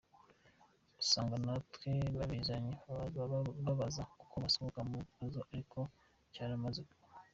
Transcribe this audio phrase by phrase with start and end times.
[0.91, 2.73] Ugasanga natwe babizanye
[3.65, 5.79] babaza uko basohoka mu kibazo ariko
[6.33, 7.03] cyaramaze kuba.